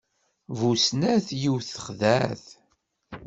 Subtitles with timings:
[0.57, 2.43] Bu snat, yiwet texḍa-t.